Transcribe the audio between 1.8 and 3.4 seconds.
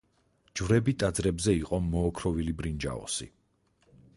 მოოქროვილი ბრინჯაოსი.